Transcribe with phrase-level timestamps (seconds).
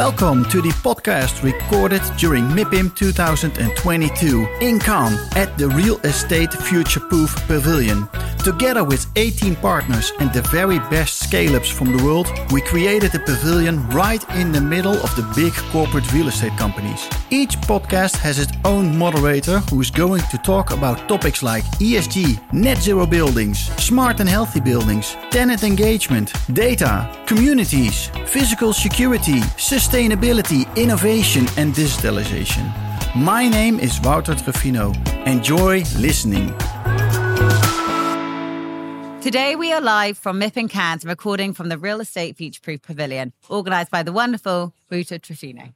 [0.00, 7.00] Welcome to the podcast recorded during MIPIM 2022 in Cannes at the Real Estate Future
[7.00, 8.08] Proof Pavilion.
[8.44, 13.14] Together with 18 partners and the very best scale ups from the world, we created
[13.14, 17.06] a pavilion right in the middle of the big corporate real estate companies.
[17.28, 22.52] Each podcast has its own moderator who is going to talk about topics like ESG,
[22.54, 31.46] net zero buildings, smart and healthy buildings, tenant engagement, data, communities, physical security, sustainability, innovation,
[31.58, 32.64] and digitalization.
[33.14, 34.96] My name is Wouter Truffino.
[35.26, 36.54] Enjoy listening.
[39.20, 43.34] Today we are live from MIPIM Cannes, recording from the Real Estate Future Proof Pavilion,
[43.50, 45.74] organised by the wonderful Wouter Truffino.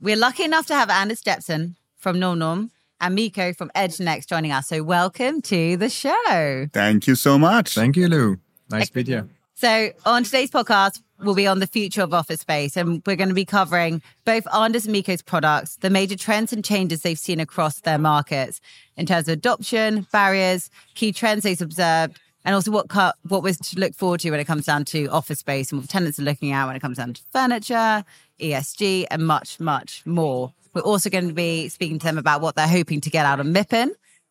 [0.00, 4.52] We're lucky enough to have Anders Jeppsson from Nornorm and Mikko from Edge Next joining
[4.52, 4.68] us.
[4.68, 6.68] So welcome to the show.
[6.72, 7.74] Thank you so much.
[7.74, 8.38] Thank you, Lou.
[8.70, 9.28] Nice to meet you.
[9.54, 13.28] So on today's podcast, we'll be on the future of office space, and we're going
[13.28, 17.40] to be covering both Anders and Mikko's products, the major trends and changes they've seen
[17.40, 18.60] across their markets
[18.96, 23.58] in terms of adoption, barriers, key trends they've observed, and also what cut, what was
[23.58, 26.22] to look forward to when it comes down to office space and what tenants are
[26.22, 28.04] looking at when it comes down to furniture,
[28.40, 30.52] ESG, and much, much more.
[30.72, 33.40] We're also going to be speaking to them about what they're hoping to get out
[33.40, 33.90] of MIPIM.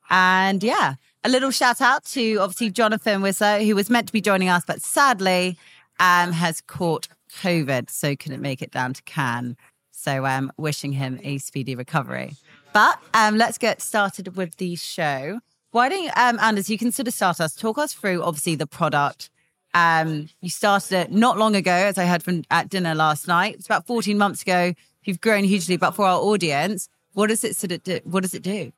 [0.10, 4.22] And yeah, a little shout out to obviously Jonathan Whistler, who was meant to be
[4.22, 5.58] joining us, but sadly
[6.00, 7.08] um, has caught
[7.42, 9.56] COVID, so couldn't make it down to Cannes.
[9.92, 12.34] So um, wishing him a speedy recovery.
[12.74, 15.40] But um, let's get started with the show.
[15.72, 18.56] Why don't you, um, Anders, you can sort of start us, talk us through obviously
[18.56, 19.30] the product.
[19.74, 23.56] Um, you started it not long ago, as I heard from at dinner last night.
[23.56, 24.74] It's about 14 months ago.
[25.04, 28.00] You've grown hugely, but for our audience, what does it sort of do?
[28.04, 28.72] What does it do?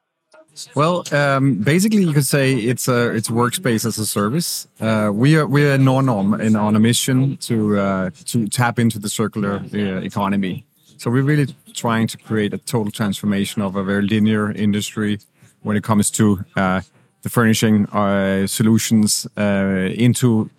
[0.75, 4.67] Well, um, basically, you could say it's a it's workspace as a service.
[4.79, 8.99] Uh, we are we are Nornorm and on a mission to uh, to tap into
[8.99, 10.65] the circular uh, economy.
[10.97, 15.19] So we're really trying to create a total transformation of a very linear industry
[15.63, 16.81] when it comes to uh,
[17.21, 20.49] the furnishing uh, solutions uh, into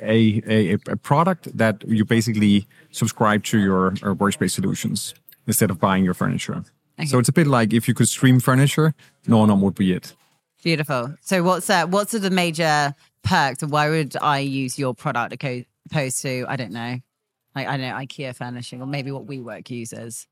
[0.00, 5.14] a, a, a product that you basically subscribe to your workspace solutions
[5.46, 6.64] instead of buying your furniture.
[7.02, 7.08] Okay.
[7.08, 8.94] So it's a bit like if you could stream furniture,
[9.26, 10.14] Nornorm would be it.
[10.62, 11.14] Beautiful.
[11.20, 16.44] So what's uh, what's the major perks, why would I use your product opposed to
[16.48, 16.98] I don't know,
[17.54, 20.26] like I don't know IKEA furnishing or maybe what WeWork uses?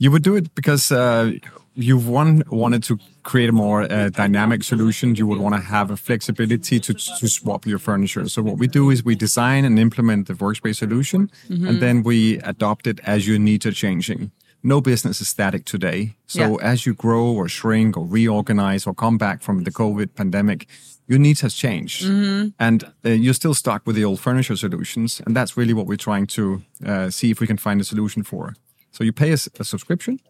[0.00, 1.32] You would do it because uh,
[1.74, 5.16] you've one wanted to create a more uh, dynamic solution.
[5.16, 8.28] You would want to have a flexibility to, to swap your furniture.
[8.28, 11.66] So what we do is we design and implement the workspace solution, mm-hmm.
[11.66, 14.30] and then we adopt it as your needs are changing
[14.62, 16.14] no business is static today.
[16.26, 16.72] So yeah.
[16.72, 20.66] as you grow or shrink or reorganize or come back from the COVID pandemic,
[21.06, 22.48] your needs has changed, mm-hmm.
[22.58, 25.22] and uh, you're still stuck with the old furniture solutions.
[25.24, 28.22] And that's really what we're trying to uh, see if we can find a solution
[28.22, 28.54] for.
[28.90, 30.20] So you pay a, a subscription,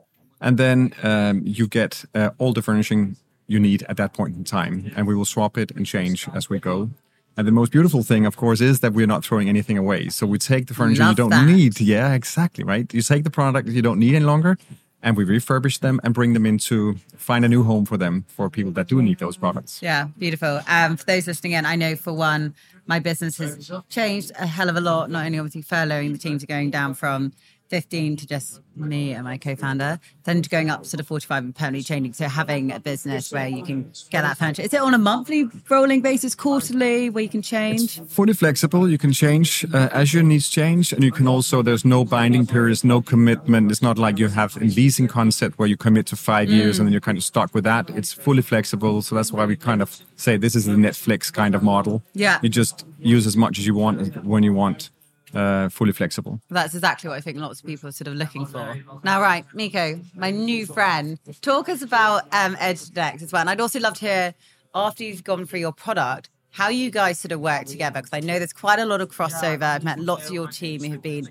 [0.41, 3.17] and then um, you get uh, all the furnishing
[3.49, 6.49] you need at that point in time, and we will swap it and change as
[6.49, 6.91] we go.
[7.39, 10.09] And the most beautiful thing, of course, is that we're not throwing anything away.
[10.09, 11.47] So we take the furniture Love you don't that.
[11.47, 11.81] need.
[11.81, 12.65] Yeah, exactly.
[12.65, 12.93] Right.
[12.93, 14.59] You take the product that you don't need any longer
[15.05, 18.51] and we refurbish them and bring them into find a new home for them for
[18.51, 19.81] people that do need those products.
[19.81, 20.61] Yeah, beautiful.
[20.67, 22.57] Um, for those listening in, I know for one,
[22.87, 25.09] my business has changed a hell of a lot.
[25.09, 27.33] Not only obviously furloughing the teams are going down from
[27.69, 31.83] 15 to just me and my co-founder, then going up to the 45 and permanently
[31.83, 32.13] changing.
[32.13, 34.63] So having a business where you can get that furniture.
[34.63, 37.99] Is it on a monthly rolling basis, quarterly, where you can change?
[37.99, 38.89] It's fully flexible.
[38.89, 40.93] You can change uh, as your needs change.
[40.93, 43.71] And you can also, there's no binding periods, no commitment.
[43.71, 46.53] It's not like you have a leasing concept where you commit to five mm.
[46.53, 47.91] years and then you're kind of stuck with that.
[47.91, 49.03] It's fully flexible.
[49.03, 52.03] So that's why we kind of say this is the Netflix kind of model.
[52.15, 52.39] Yeah.
[52.43, 54.91] You just use as much as you want when you want
[55.35, 56.41] uh, fully flexible.
[56.49, 58.77] That's exactly what I think lots of people are sort of looking for.
[59.05, 63.41] Now, right, Mikko, my new friend, talk us about um, Edge Next as well.
[63.41, 64.35] And I'd also love to hear,
[64.75, 68.21] after you've gone through your product, how you guys sort of work together because I
[68.21, 69.63] know there's quite a lot of crossover.
[69.63, 71.29] I've met lots of your team who have been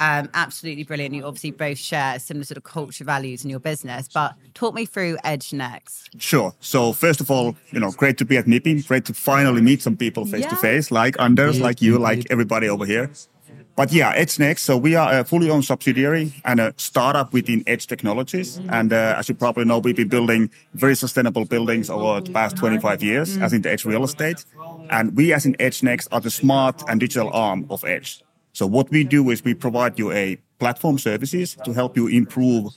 [0.00, 1.14] um, absolutely brilliant.
[1.14, 4.86] You obviously both share similar sort of culture values in your business, but talk me
[4.86, 6.10] through Edge Next.
[6.20, 6.54] Sure.
[6.60, 8.86] So first of all, you know, great to be at MIPIM.
[8.88, 12.68] Great to finally meet some people face to face, like Anders, like you, like everybody
[12.68, 13.10] over here.
[13.76, 14.62] But yeah, Edge Next.
[14.62, 18.58] So we are a fully owned subsidiary and a startup within Edge Technologies.
[18.58, 18.70] Mm-hmm.
[18.72, 22.56] And uh, as you probably know, we've been building very sustainable buildings over the past
[22.56, 23.42] 25 years mm-hmm.
[23.42, 24.44] as in the Edge real estate.
[24.90, 28.22] And we as in Edge Next are the smart and digital arm of Edge.
[28.52, 32.72] So what we do is we provide you a platform services to help you improve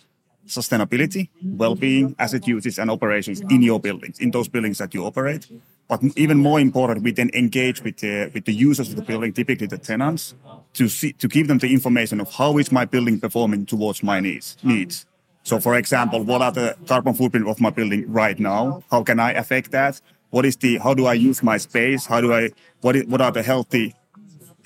[0.48, 5.48] sustainability, well-being, asset uses and operations in your buildings, in those buildings that you operate.
[5.88, 9.32] But even more important, we then engage with the, with the users of the building,
[9.32, 10.36] typically the tenants,
[10.74, 14.20] to see to give them the information of how is my building performing towards my
[14.20, 15.06] needs needs.
[15.44, 18.84] So, for example, what are the carbon footprint of my building right now?
[18.92, 20.02] How can I affect that?
[20.30, 22.06] What is the how do I use my space?
[22.06, 22.50] How do I
[22.82, 23.96] what is, what are the healthy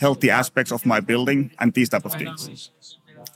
[0.02, 2.72] healthy aspects of my building and these type of things.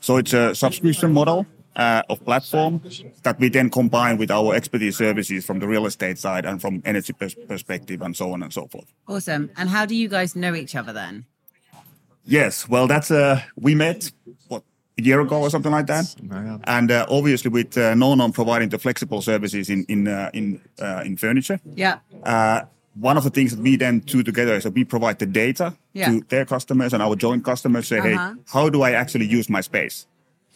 [0.00, 2.80] So it's a subscription model uh, of platform
[3.22, 6.82] that we then combine with our expertise services from the real estate side and from
[6.84, 8.86] energy pers- perspective and so on and so forth.
[9.06, 9.50] Awesome.
[9.56, 11.26] And how do you guys know each other then?
[12.24, 14.10] Yes, well, that's uh, we met
[14.48, 14.62] what
[14.98, 16.58] a year ago or something like that, yeah.
[16.64, 21.02] and uh, obviously with uh, Nornorm providing the flexible services in in uh, in uh,
[21.04, 21.60] in furniture.
[21.76, 21.98] Yeah.
[22.24, 22.62] Uh,
[22.98, 25.74] one of the things that we then do together is that we provide the data
[25.92, 26.08] Yeah.
[26.10, 27.86] to their customers and our joint customers.
[27.88, 28.08] Say, Uh-huh.
[28.34, 30.06] hey, how do I actually use my space?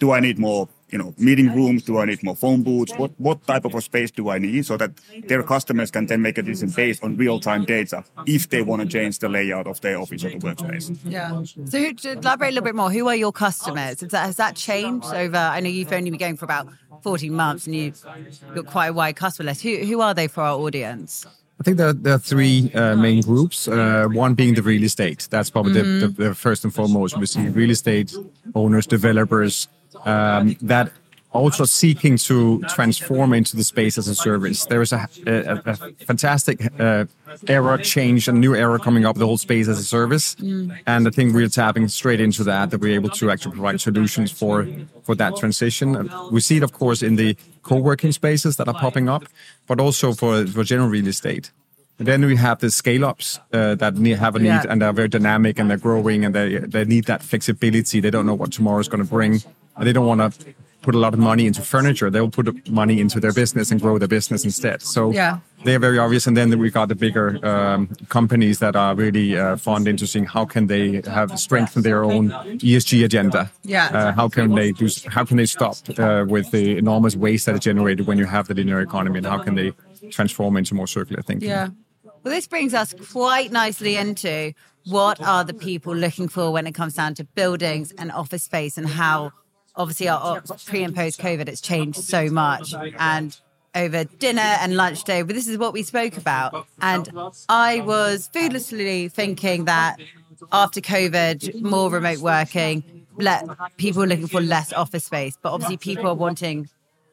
[0.01, 1.85] Do I need more, you know, meeting rooms?
[1.85, 2.93] Do I need more phone booths?
[2.97, 4.67] What what type of a space do I need?
[4.67, 4.91] So that
[5.29, 8.83] their customers can then make a decision based on real time data if they want
[8.83, 10.99] to change the layout of their office or the workspace.
[11.05, 11.43] Yeah.
[11.71, 14.01] So who, to elaborate a little bit more, who are your customers?
[14.01, 16.69] Has that, has that changed over, I know you've only been going for about
[17.03, 18.03] 14 months and you've
[18.55, 19.63] got quite a wide customer list.
[19.63, 21.27] Who, who are they for our audience?
[21.61, 23.69] I think there, there are three uh, main groups.
[23.69, 25.29] Uh, one being the real estate.
[25.31, 27.19] That's probably the, the, the first and foremost.
[27.19, 28.15] We see real estate
[28.55, 29.69] owners, developers
[30.05, 30.93] um, that
[31.33, 34.65] also seeking to transform into the space as a service.
[34.67, 37.05] There is a, a, a fantastic uh,
[37.47, 40.35] era change, a new era coming up, the whole space as a service.
[40.87, 44.33] And I think we're tapping straight into that, that we're able to actually provide solutions
[44.33, 44.67] for,
[45.05, 46.11] for that transition.
[46.33, 49.23] We see it, of course, in the co-working spaces that are popping up,
[49.69, 51.53] but also for, for general real estate.
[52.01, 54.65] And then we have the scale ups uh, that have a need Yeah.
[54.69, 58.01] and they're very dynamic and they're growing and they, they need that flexibility.
[58.01, 59.43] They don't know what tomorrow is going to bring.
[59.81, 62.09] And they don't want to put a lot of money into furniture.
[62.11, 64.81] They'll put money into their business and grow their business instead.
[64.83, 65.39] So Yeah.
[65.65, 66.27] they're very obvious.
[66.27, 70.25] And then we got the bigger um, companies that are really uh, fond into seeing
[70.27, 72.31] how can they have strengthened their own
[72.63, 73.51] ESG agenda.
[73.63, 73.87] Yeah.
[73.87, 74.89] Uh, how can they do?
[75.09, 78.49] How can they stop uh, with the enormous waste that is generated when you have
[78.49, 79.19] the linear economy?
[79.19, 79.73] And how can they
[80.11, 81.49] transform into more circular thinking?
[81.51, 81.69] Yeah.
[82.23, 84.53] Well, this brings us quite nicely into
[84.87, 88.79] what are the people looking for when it comes down to buildings and office space
[88.79, 89.33] and how
[89.77, 92.75] obviously our pre and post COVID it's changed so much.
[92.99, 93.39] and
[93.75, 96.67] over dinner and lunch day, but this is what we spoke about.
[96.81, 97.09] And
[97.49, 100.01] I was foodlessly thinking that
[100.53, 103.47] after COVID, more remote working, let
[103.77, 106.69] people are looking for less office space, but obviously people are wanting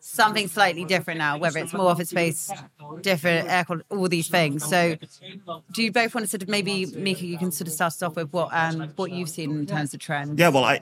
[0.08, 2.52] something slightly different now, whether it's more office space,
[3.02, 4.64] different air quality, all these things.
[4.64, 4.96] So,
[5.72, 8.02] do you both want to sort of maybe, Mika, you can sort of start us
[8.02, 10.40] off with what um, what you've seen in terms of trends?
[10.40, 10.80] Yeah, well, I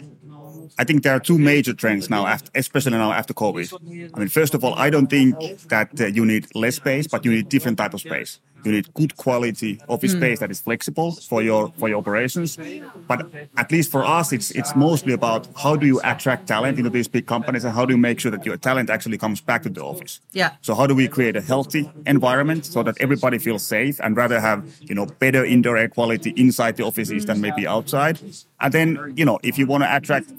[0.78, 4.12] I think there are two major trends now, after, especially now after COVID.
[4.16, 5.36] I mean, first of all, I don't think
[5.70, 8.40] that uh, you need less space, but you need different type of space.
[8.66, 10.20] You need good quality office hmm.
[10.20, 12.58] space that is flexible for your for your operations.
[13.08, 13.28] But
[13.58, 17.08] at least for us, it's it's mostly about how do you attract talent into these
[17.08, 19.70] big companies and how do you make sure that your talent actually comes back to
[19.70, 20.20] the office.
[20.32, 20.52] Yeah.
[20.62, 24.40] So how do we create a healthy environment so that everybody feels safe and rather
[24.40, 28.20] have you know better indoor air quality inside the offices than maybe outside?
[28.60, 30.32] And then you know if you want to attract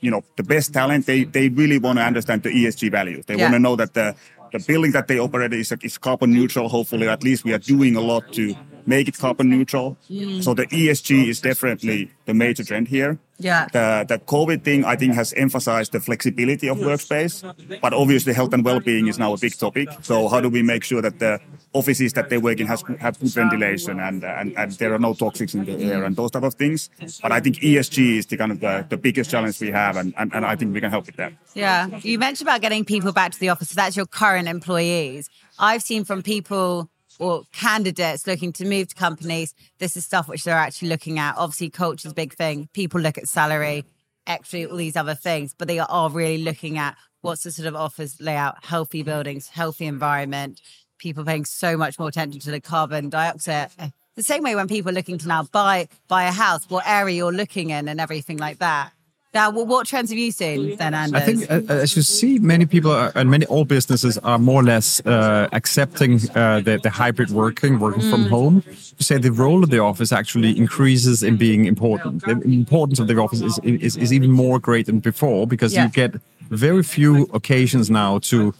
[0.00, 3.24] you know the best talent, they they really want to understand the ESG values.
[3.26, 3.44] They Yeah.
[3.44, 4.14] want to know that the
[4.58, 6.68] the building that they operate is, is carbon neutral.
[6.68, 8.54] Hopefully, at least we are doing a lot to
[8.86, 9.96] make it carbon neutral.
[10.08, 10.42] Mm.
[10.42, 13.18] So the ESG is definitely the major trend here.
[13.38, 13.66] Yeah.
[13.72, 17.42] The the COVID thing I think has emphasized the flexibility of workspace,
[17.80, 19.88] but obviously health and well-being is now a big topic.
[20.02, 21.40] So how do we make sure that the
[21.78, 25.12] offices that they work in has have good ventilation and and, and there are no
[25.14, 26.90] toxics in the air and those type of things.
[27.22, 30.14] But I think ESG is the kind of the, the biggest challenge we have, and,
[30.16, 31.32] and, and I think we can help with that.
[31.54, 31.88] Yeah.
[32.02, 33.70] You mentioned about getting people back to the office.
[33.70, 35.28] So that's your current employees.
[35.58, 40.44] I've seen from people or candidates looking to move to companies, this is stuff which
[40.44, 41.36] they're actually looking at.
[41.36, 42.68] Obviously, culture is a big thing.
[42.72, 43.84] People look at salary,
[44.26, 47.74] actually, all these other things, but they are really looking at what's the sort of
[47.74, 50.60] office layout, healthy buildings, healthy environment,
[50.98, 53.70] people paying so much more attention to the carbon dioxide.
[54.16, 57.16] The same way when people are looking to now buy buy a house, what area
[57.16, 58.92] you're looking in and everything like that.
[59.34, 61.22] Now, what, what trends have you seen then, Anders?
[61.22, 64.62] I think, uh, as you see, many people are, and many all businesses are more
[64.62, 68.62] or less uh, accepting uh, the, the hybrid working, working from home.
[68.66, 72.24] You say the role of the office actually increases in being important.
[72.24, 75.84] The importance of the office is, is, is even more great than before because Yeah.
[75.84, 76.14] you get
[76.48, 78.54] very few occasions now to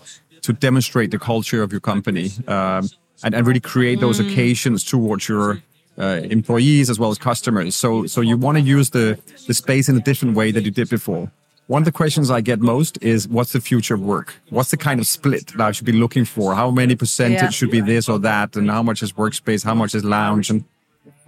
[0.47, 2.83] to demonstrate the culture of your company um,
[3.25, 5.61] and, and really create those occasions towards your
[5.99, 7.75] uh, employees as well as customers.
[7.75, 10.71] So, so you want to use the, the space in a different way that you
[10.71, 11.31] did before.
[11.67, 14.29] One of the questions I get most is what's the future of work?
[14.51, 16.55] What's the kind of split that I should be looking for?
[16.55, 17.51] How many percentage Yeah.
[17.51, 18.55] should be this or that?
[18.57, 19.65] And how much is workspace?
[19.65, 20.49] How much is lounge?
[20.51, 20.63] And,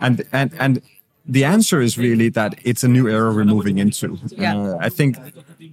[0.00, 0.82] and, and, and
[1.26, 4.16] the answer is really that it's a new era we're moving into.
[4.28, 4.56] Yeah.
[4.56, 5.16] Uh, I think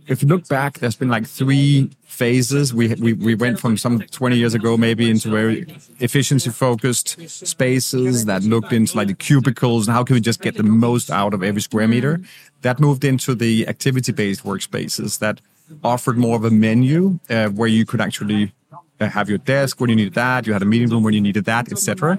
[0.07, 2.73] if you look back, there's been like three phases.
[2.73, 5.65] We, we we went from some 20 years ago maybe into very
[5.99, 10.55] efficiency focused spaces that looked into like the cubicles and how can we just get
[10.55, 12.21] the most out of every square meter.
[12.61, 15.41] That moved into the activity based workspaces that
[15.83, 18.53] offered more of a menu uh, where you could actually
[18.99, 21.21] uh, have your desk when you needed that, you had a meeting room when you
[21.21, 22.17] needed that, etc.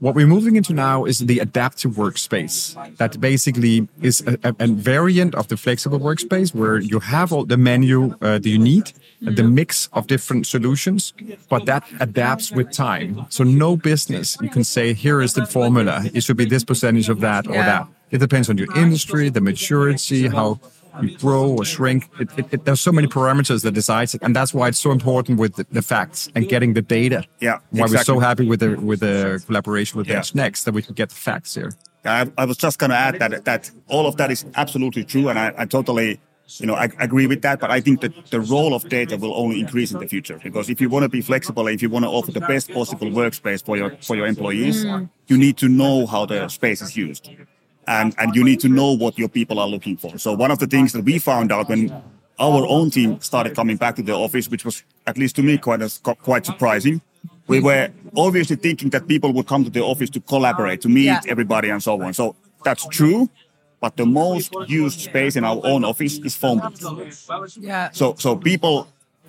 [0.00, 2.74] What we're moving into now is the adaptive workspace.
[2.98, 7.44] That basically is a, a, a variant of the flexible workspace where you have all
[7.46, 8.92] the menu uh, that you need,
[9.26, 11.14] uh, the mix of different solutions,
[11.48, 13.24] but that adapts with time.
[13.30, 16.04] So no business, you can say, here is the formula.
[16.12, 17.66] It should be this percentage of that or Yeah.
[17.66, 17.88] that.
[18.10, 20.60] It depends on your industry, the maturity, how
[21.02, 22.08] you grow or shrink.
[22.18, 24.90] It, it, it, there's so many parameters that decides it, and that's why it's so
[24.90, 27.24] important with the, the facts and getting the data.
[27.40, 30.18] Yeah, why we're so happy with the with the collaboration with Yeah.
[30.18, 31.72] Edge Next that we can get the facts here.
[32.04, 35.28] I, I was just going to add that that all of that is absolutely true,
[35.28, 36.20] and I, I totally,
[36.58, 37.58] you know, I agree with that.
[37.60, 40.70] But I think that the role of data will only increase in the future because
[40.70, 43.64] if you want to be flexible, if you want to offer the best possible workspace
[43.64, 45.08] for your for your employees, mm.
[45.26, 47.30] you need to know how the space is used,
[47.86, 50.18] and and you need to know what your people are looking for.
[50.18, 51.90] So one of the things that we found out when
[52.38, 55.56] our own team started coming back to the office, which was at least to me
[55.58, 57.00] quite as, quite surprising.
[57.48, 61.04] We were obviously thinking that people would come to the office to collaborate, to meet
[61.04, 61.20] Yeah.
[61.28, 62.12] everybody and so on.
[62.12, 63.30] So that's true,
[63.80, 67.56] but the most used space in our own office is phone booths.
[67.60, 67.90] Yeah.
[67.92, 68.88] So so people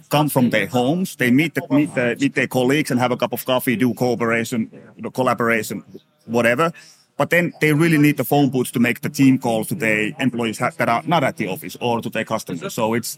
[0.10, 3.18] come from their homes, they meet the, meet, the, meet their colleagues and have a
[3.18, 5.84] cup of coffee, do cooperation, you know, collaboration,
[6.26, 6.72] whatever.
[7.18, 10.12] But then they really need the phone booths to make the team calls to their
[10.20, 12.74] employees that are not at the office or to their customers.
[12.74, 13.18] So it's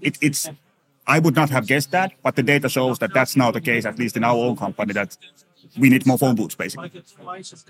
[0.00, 0.48] it, it's
[1.06, 3.84] I would not have guessed that, but the data shows that that's now the case,
[3.84, 5.16] at least in our own company, that
[5.78, 6.90] we need more phone booths, basically.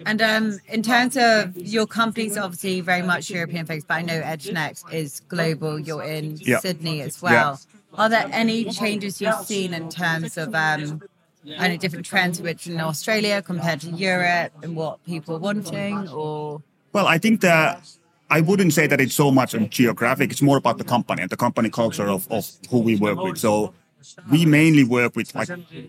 [0.07, 4.14] And um, in terms of your company's obviously very much European focused, but I know
[4.14, 5.81] Edge Next is global.
[5.81, 6.61] You're in Yeah.
[6.61, 7.61] Sydney as well.
[7.95, 11.02] Are there any changes you've seen in terms of um,
[11.46, 16.62] any different trends which in Australia compared to Europe and what people are wanting or
[16.92, 17.82] Well, I think that
[18.30, 20.30] I wouldn't say that it's so much on geographic.
[20.30, 23.38] It's more about the company and the company culture of, of who we work with.
[23.38, 23.74] So
[24.30, 25.48] we mainly work with like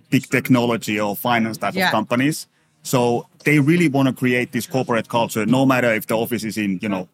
[0.09, 1.87] big technology or finance type Yeah.
[1.87, 2.47] of companies.
[2.83, 6.57] So they really want to create this corporate culture, no matter if the office is
[6.57, 7.07] in, you know,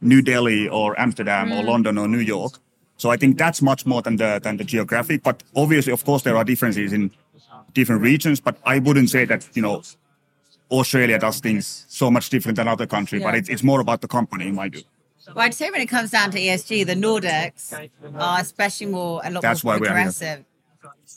[0.00, 1.66] New Delhi or Amsterdam or mm.
[1.66, 2.58] London or New York.
[2.96, 5.22] So I think that's much more than the than the geographic.
[5.22, 7.10] But obviously, of course, there are differences in
[7.74, 8.40] different regions.
[8.40, 9.82] But I wouldn't say that you know
[10.70, 13.22] Australia does things so much different than other countries.
[13.22, 14.82] But it's, it's more about the company, in my view.
[15.28, 17.72] Well, I'd say when it comes down to ESG, the Nordics
[18.18, 20.04] are especially more a lot That's more why we are here.
[20.04, 20.44] progressive.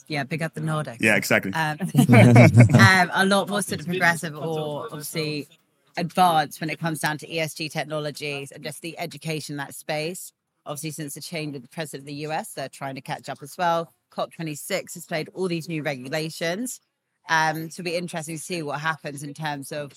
[0.06, 0.98] Yeah, pick up the Nordics.
[1.00, 1.52] Yeah, exactly.
[1.52, 1.78] Um,
[2.80, 5.48] um, a lot more sort of progressive or obviously
[5.96, 10.32] advanced when it comes down to ESG technologies and just the education in that space.
[10.64, 13.38] Obviously, since the change of the president of the US, they're trying to catch up
[13.42, 13.92] as well.
[14.10, 16.80] COP26 has played all these new regulations.
[17.28, 19.92] Um, so it'll be interesting to see what happens in terms of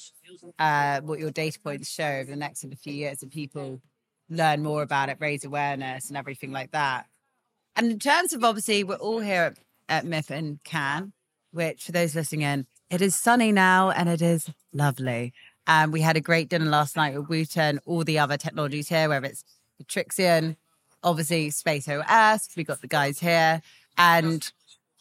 [0.57, 3.81] uh, what your data points show over the next sort of few years and people
[4.29, 7.05] learn more about it, raise awareness and everything like that.
[7.75, 9.55] And in terms of obviously, we're all here
[9.87, 11.13] at, at MIPIM in Cannes,
[11.51, 15.33] which for those listening in, it is sunny now and it is lovely.
[15.67, 19.07] And we had a great dinner last night with Wouter, all the other technologies here,
[19.07, 19.43] whether it's
[19.85, 20.55] Trixion,
[21.03, 23.61] obviously Space OS, we got the guys here.
[23.99, 24.49] And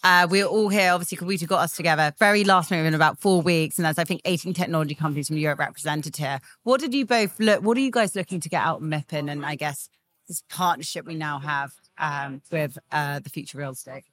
[0.03, 0.93] uh, we're all here.
[0.93, 4.05] Obviously, Kabuta got us together very last minute in about four weeks, and there's I
[4.05, 6.41] think 18 technology companies from Europe represented here.
[6.65, 7.63] What did you both look?
[7.63, 9.89] What are you guys looking to get out of MIPIM, and I guess
[10.27, 14.05] this partnership we now have um, with uh, the future real estate?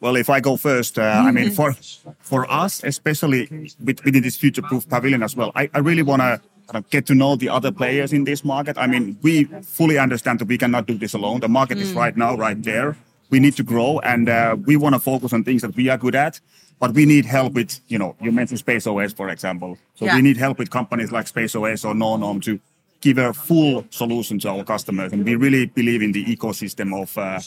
[0.00, 1.74] Well, if I go first, uh, I mean, for
[2.20, 3.48] for us, especially
[3.80, 7.06] with, within this future-proof pavilion as well, I, I really want to kind of get
[7.06, 8.78] to know the other players in this market.
[8.78, 11.40] I mean, we fully understand that we cannot do this alone.
[11.40, 12.96] The market is right now right there.
[13.32, 15.96] We need to grow, and uh, we want to focus on things that we are
[15.96, 16.38] good at.
[16.78, 19.78] But we need help with, you know, you mentioned Space OS, for example.
[19.94, 20.16] So Yeah.
[20.16, 22.60] we need help with companies like Space OS or Nornorm to
[23.00, 25.12] give a full solution to our customers.
[25.12, 27.40] And we really believe in the ecosystem of uh,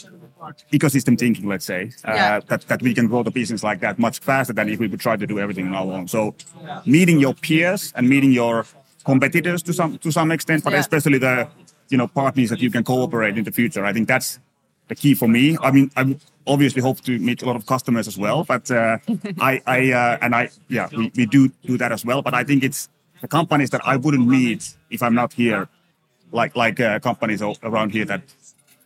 [0.72, 2.40] ecosystem thinking, let's say, uh, Yeah.
[2.48, 5.00] that, that we can grow the business like that much faster than if we would
[5.00, 6.08] try to do everything on our own.
[6.08, 6.34] So
[6.84, 8.64] meeting your peers and meeting your
[9.04, 10.80] competitors to some to some extent, but Yeah.
[10.80, 11.46] especially the
[11.90, 13.84] you know partners that you can cooperate in the future.
[13.84, 14.40] I think that's
[14.88, 15.56] the key for me.
[15.60, 16.16] I mean, I
[16.46, 18.98] obviously hope to meet a lot of customers as well, but uh,
[19.40, 22.22] I, I uh, and I, yeah, we, we do do that as well.
[22.22, 22.88] But I think it's
[23.20, 25.68] the companies that I wouldn't meet if I'm not here,
[26.32, 28.22] like like uh, companies around here that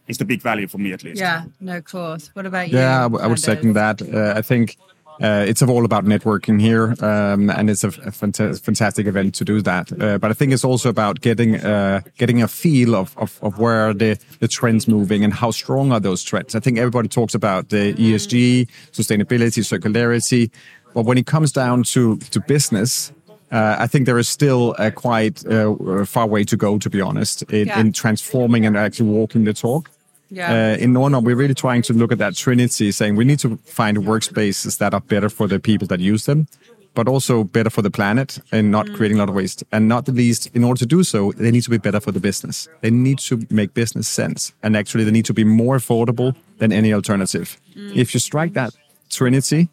[0.09, 1.21] is the big value for me at least.
[1.21, 2.31] Yeah, no, of course.
[2.35, 2.79] What about you?
[2.79, 3.45] Yeah, I w- I would Anders?
[3.45, 4.03] second that.
[4.03, 4.77] Uh, I think
[5.21, 9.45] uh, it's all about networking here, um, and it's a, a fant- fantastic event to
[9.45, 9.93] do that.
[10.01, 13.59] Uh, but I think it's also about getting uh, getting a feel of, of, of,
[13.59, 16.55] where the, the trends moving and how strong are those trends.
[16.55, 20.51] I think everybody talks about the ESG, sustainability, circularity,
[20.95, 23.13] but when it comes down to to business,
[23.53, 27.01] uh, I think there is still a quite uh, far way to go, to be
[27.01, 27.81] honest, in, yeah.
[27.81, 29.91] in transforming and actually walking the talk.
[30.31, 30.75] Yeah.
[30.75, 33.57] Uh, in Nornorm, we're really trying to look at that trinity, saying we need to
[33.65, 36.47] find workspaces that are better for the people that use them,
[36.95, 38.97] but also better for the planet and not mm.
[38.97, 39.65] creating a lot of waste.
[39.73, 42.13] And not the least, in order to do so, they need to be better for
[42.13, 42.69] the business.
[42.81, 44.53] They need to make business sense.
[44.63, 47.61] And actually, they need to be more affordable than any alternative.
[47.77, 47.97] Mm.
[47.97, 48.73] If you strike that
[49.09, 49.69] trinity,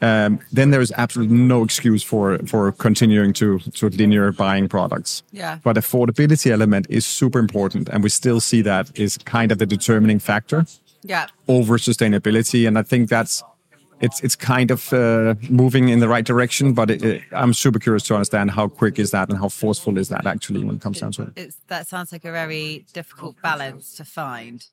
[0.00, 5.22] um, then there is absolutely no excuse for for continuing to to linear buying products.
[5.32, 5.58] Yeah.
[5.62, 9.66] But affordability element is super important, and we still see that is kind of the
[9.66, 10.66] determining factor.
[11.02, 11.26] Yeah.
[11.48, 13.42] Over sustainability, and I think that's
[14.00, 16.74] it's it's kind of uh, moving in the right direction.
[16.74, 19.98] But it, it, I'm super curious to understand how quick is that and how forceful
[19.98, 21.32] is that actually when it comes down to it.
[21.36, 24.66] It's, that sounds like a very difficult balance to find.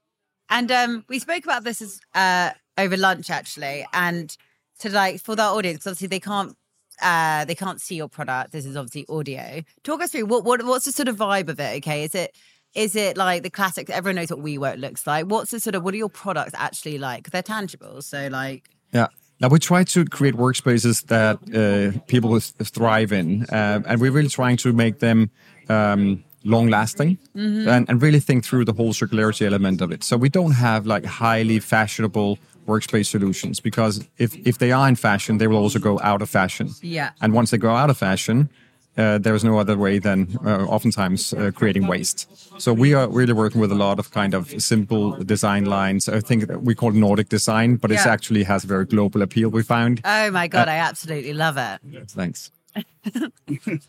[0.50, 4.36] And um, we spoke about this as, uh, over lunch actually, and
[4.82, 6.56] to like for that audience obviously they can't
[7.02, 8.52] uh they can't see your product.
[8.52, 9.64] This is obviously audio.
[9.84, 12.04] Talk us through what, what what's the sort of vibe of it okay?
[12.04, 12.36] Is it
[12.74, 15.26] is it like the classic everyone knows what WeWork looks like.
[15.26, 17.32] What's the sort of what are your products actually like?
[17.32, 19.08] They're tangible so like yeah.
[19.40, 24.30] Now we try to create workspaces that uh, people thrive in uh, and we're really
[24.30, 25.32] trying to make them
[25.68, 27.68] um, long lasting mm-hmm.
[27.68, 30.04] and, and really think through the whole circularity element of it.
[30.04, 32.38] So we don't have like highly fashionable
[32.74, 36.30] workspace solutions because if, if they are in fashion, they will also go out of
[36.30, 36.70] fashion.
[36.82, 37.12] Yeah.
[37.22, 38.50] And once they go out of fashion,
[38.98, 42.28] uh, there's no other way than uh, oftentimes uh, creating waste.
[42.62, 46.10] So we are really working with a lot of kind of simple design lines.
[46.10, 48.02] I think we call it Nordic design, but yeah.
[48.02, 49.50] it actually has a very global appeal.
[49.50, 50.02] We found.
[50.04, 51.80] Oh my god, uh, I absolutely love it.
[52.10, 52.52] Thanks.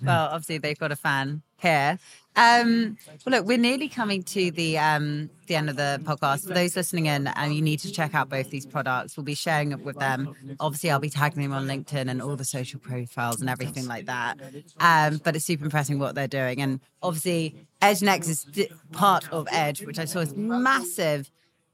[0.03, 1.99] well, obviously they've got a fan here.
[2.35, 6.49] Um, well, look, we're nearly coming to the um, the end of the podcast.
[6.49, 9.17] For those listening in, and uh, you need to check out both these products.
[9.17, 10.35] We'll be sharing it with them.
[10.59, 14.07] Obviously, I'll be tagging them on LinkedIn and all the social profiles and everything like
[14.07, 14.39] that.
[14.81, 18.47] Um, but it's super impressive what they're doing, and obviously, Edge Next is
[18.93, 21.31] part of Edge, which I saw is massive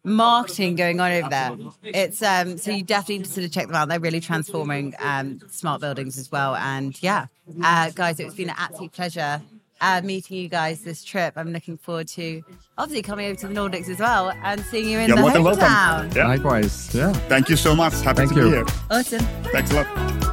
[0.09, 1.57] marketing going on over there.
[1.83, 3.88] It's um so you definitely need to sort of check them out.
[3.88, 6.57] They're really transforming um smart buildings as well.
[6.57, 7.27] And yeah,
[7.62, 9.40] uh, guys, it's been an absolute pleasure
[9.81, 11.35] uh, meeting you guys this trip.
[11.37, 12.42] I'm looking forward to
[12.77, 16.14] obviously coming over to the Nordics as well and seeing you in You're the hometown.
[16.14, 16.29] Yeah.
[16.29, 16.94] Likewise.
[16.94, 17.12] Yeah.
[17.12, 17.94] Thank you so much.
[18.01, 18.44] Happy Thank to you.
[18.44, 18.66] be here.
[18.90, 19.21] Awesome.
[19.53, 20.28] Thanks a lot.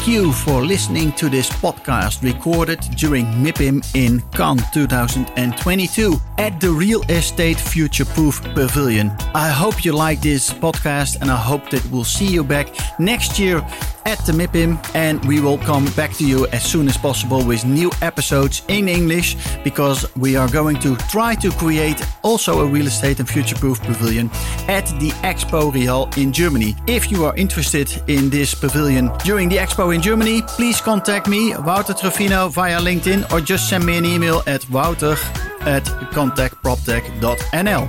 [0.00, 6.70] Thank you for listening to this podcast recorded during MIPIM in Cannes 2022 at the
[6.70, 9.10] Real Estate Future Proof Pavilion.
[9.34, 13.38] I hope you like this podcast and I hope that we'll see you back next
[13.38, 13.60] year
[14.04, 17.64] at the MIPIM and we will come back to you as soon as possible with
[17.64, 22.86] new episodes in English because we are going to try to create also a real
[22.86, 24.30] estate and future proof pavilion
[24.68, 26.74] at the Expo Real in Germany.
[26.86, 31.54] If you are interested in this pavilion during the Expo in Germany, please contact me,
[31.56, 35.16] Wouter Truffino, via LinkedIn or just send me an email at wouter
[35.62, 37.88] at contactproptech.nl.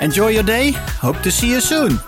[0.00, 0.72] Enjoy your day.
[1.00, 1.98] Hope to see you soon.